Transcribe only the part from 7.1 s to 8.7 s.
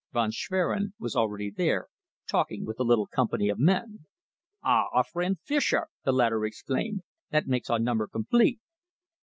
"That makes our number complete."